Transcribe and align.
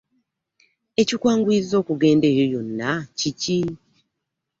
Ekikwanguyizza 1.01 1.75
okugenda 1.81 2.25
eyo 2.31 2.45
yonna 2.53 2.89
kiki? 3.17 3.59